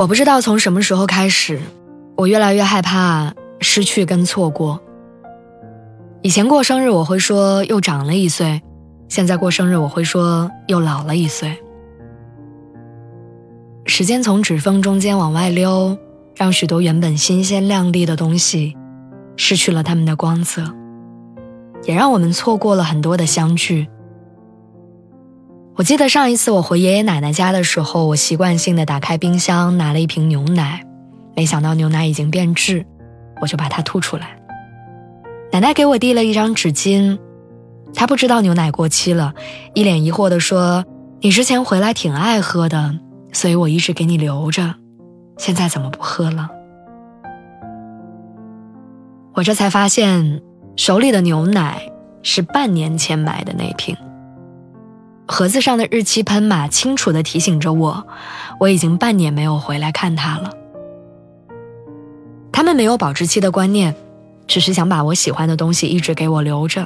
[0.00, 1.60] 我不知道从什么时候开始，
[2.16, 4.80] 我越来越害怕失去跟错过。
[6.22, 8.62] 以前过生日我会说又长了一岁，
[9.08, 11.54] 现在过生日我会说又老了一岁。
[13.84, 15.98] 时间从指缝中间往外溜，
[16.34, 18.74] 让许多原本新鲜亮丽的东西
[19.36, 20.62] 失去了它们的光泽，
[21.84, 23.86] 也让我们错过了很多的相聚。
[25.80, 30.84] 我记得上一次我回爷爷奶奶家的时候，我习惯性的打开冰箱拿了一瓶牛奶，
[31.34, 32.84] 没想到牛奶已经变质，
[33.40, 34.38] 我就把它吐出来。
[35.50, 37.18] 奶奶给我递了一张纸巾，
[37.94, 39.32] 她不知道牛奶过期了，
[39.72, 40.84] 一脸疑惑地说
[41.22, 42.98] ：“你之前回来挺爱喝的，
[43.32, 44.74] 所以我一直给你留着，
[45.38, 46.50] 现在怎么不喝了？”
[49.32, 50.42] 我这才发现，
[50.76, 51.90] 手里的牛奶
[52.22, 53.96] 是半年前买的那瓶。
[55.30, 58.04] 盒子上的日期喷码清楚地提醒着我，
[58.58, 60.50] 我已经半年没有回来看他了。
[62.50, 63.94] 他们没有保质期的观念，
[64.48, 66.84] 只是想把我喜欢的东西一直给我留着。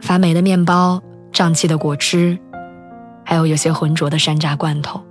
[0.00, 2.38] 发霉的面包、胀气的果汁，
[3.24, 5.02] 还有有些浑浊的山楂罐头。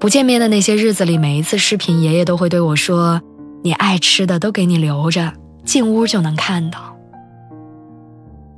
[0.00, 3.22] 不见面的那些日子里，每一次视频，爷爷都会对我说
[3.62, 5.32] ：“你爱吃的都给你留着，
[5.64, 6.93] 进屋就能看到。”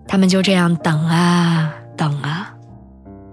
[0.09, 2.55] 他们就这样等啊等啊，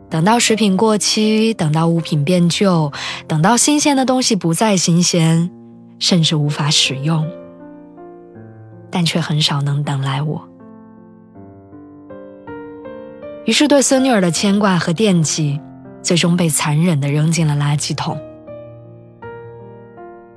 [0.09, 2.91] 等到食品过期，等到物品变旧，
[3.27, 5.51] 等到新鲜的东西不再新鲜，
[5.99, 7.25] 甚至无法使用，
[8.89, 10.47] 但却很少能等来我。
[13.45, 15.59] 于是，对孙女儿的牵挂和惦记，
[16.01, 18.17] 最终被残忍地扔进了垃圾桶。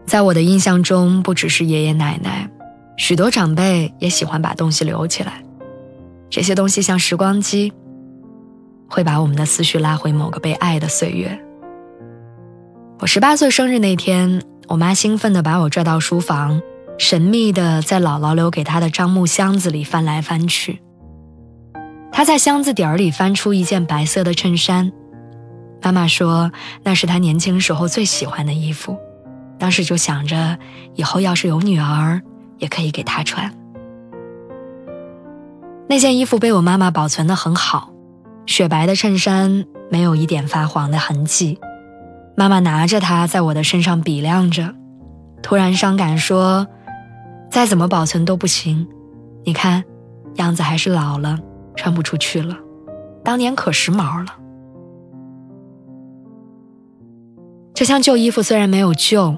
[0.05, 2.51] 在我的印象中，不只是爷爷奶奶，
[2.97, 5.46] 许多长辈也喜欢把东西留起来。
[6.29, 7.73] 这些东西像时光机，
[8.89, 11.39] 会把我们的思绪拉回某个被爱的岁月。
[12.99, 16.61] 我十八岁生日那天，我妈兴奋地把我拽到书房，
[16.99, 20.81] 神秘地在姥姥留给她的樟木箱子里翻来翻去。
[22.11, 24.91] 她在箱子底儿里翻出一件白色的衬衫，
[25.83, 26.51] 妈妈说
[26.83, 28.97] 那是她年轻时候最喜欢的衣服，
[29.59, 30.59] 当时就想着
[30.95, 32.23] 以后要是有女儿，
[32.59, 33.53] 也可以给她穿。
[35.89, 37.93] 那件衣服被我妈妈保存的很好，
[38.45, 41.61] 雪白的衬衫没有一点发黄的痕迹。
[42.37, 44.75] 妈妈拿着它在我的身上比量着，
[45.43, 46.67] 突然伤感说
[47.51, 48.89] ：“再怎么保存都不行，
[49.45, 49.85] 你看，
[50.35, 51.39] 样子还是老了，
[51.77, 52.57] 穿不出去了。
[53.23, 54.35] 当年可时髦了。”
[57.73, 59.37] 这箱旧衣服虽然没有旧，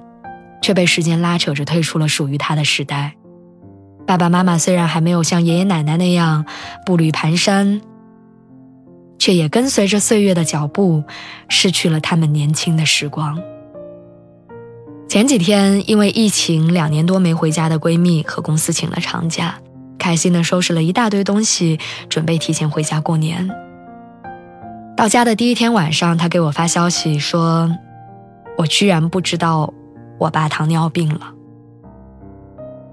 [0.62, 3.17] 却被时间拉扯着退出了属于它的时代。
[4.08, 6.46] 爸爸妈妈虽然还没有像爷爷奶奶那样
[6.86, 7.82] 步履蹒跚，
[9.18, 11.04] 却也跟随着岁月的脚步，
[11.50, 13.38] 失去了他们年轻的时光。
[15.10, 19.56] 前几天因为疫情，两年多没回家的闺蜜和公司请了长假，
[19.98, 23.50] 开心的收拾了一大堆东西，准备提前回家过年。
[24.96, 27.70] 到家的第一天晚上，她给我发消息说
[28.56, 29.74] ：“我居然不知道
[30.18, 31.32] 我爸糖尿病了。”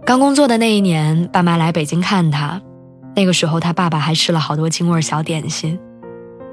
[0.06, 2.62] 刚工作的那一年，爸妈来北京看他，
[3.16, 5.80] 那个时候他爸爸还吃了好多京味小点心，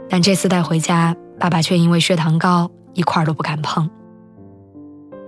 [0.09, 3.91] 但这次带回家，爸爸却因为血糖高，一块都不敢碰。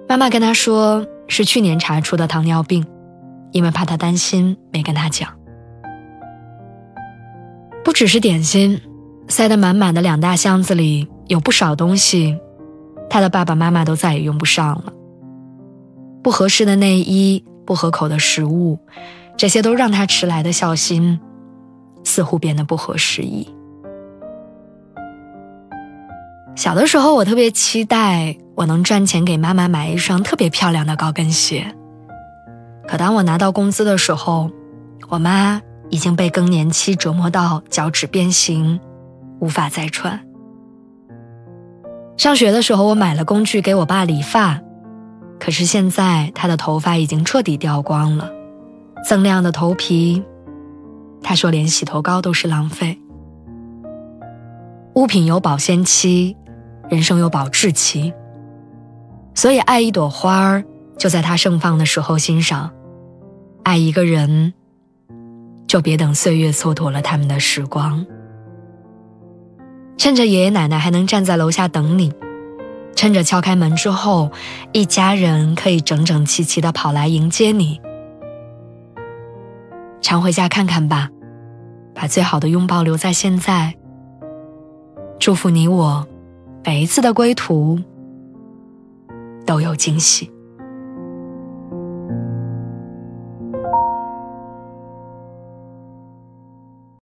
[0.09, 2.87] 妈妈跟他说是去年查出的糖尿病，
[3.53, 5.29] 因为怕他担心，没跟他讲。
[7.85, 8.81] 不只是点心，
[9.29, 12.39] 塞得满满的两大箱子里有不少东西，
[13.11, 14.95] 他的爸爸妈妈都再也用不上了。
[16.23, 17.45] 不合适的内衣。
[17.67, 18.79] 不合口的食物，
[19.37, 21.21] 这些都让他迟来的孝心
[22.05, 23.49] 似乎变得不合时宜。
[26.55, 31.75] 小的时候，我特别期待我能赚钱给妈妈买一双特别漂亮的高跟鞋。
[32.87, 34.51] 可当我拿到工资的时候，
[35.09, 38.79] 我妈已经被更年期折磨到脚趾变形，
[39.41, 40.21] 无法再穿。
[42.17, 44.61] 上学的时候，我买了工具给我爸理发。
[45.45, 48.33] 可是现在，他的头发已经彻底掉光了，
[49.07, 50.25] 锃亮的头皮。
[51.23, 52.99] 他说，连洗头膏都是浪费。
[54.95, 56.35] 物品有保鲜期，
[56.89, 58.11] 人生有保质期。
[59.35, 60.65] 所以，爱一朵花儿，
[60.97, 62.71] 就在它盛放的时候欣赏；
[63.65, 64.55] 爱一个人，
[65.67, 68.07] 就别等岁月蹉跎了他们的时光。
[69.99, 72.11] 趁着爷爷奶奶还能站在楼下等你，
[72.95, 74.31] 趁着敲开门之后，
[74.73, 77.81] 一家人可以整整齐齐的跑来迎接你。
[80.01, 81.09] 常回家看看吧，
[81.95, 83.75] 把最好的拥抱留在现在。
[85.19, 86.07] 祝福你我，
[86.65, 87.79] 每一次的归途
[89.47, 90.31] 都有惊喜。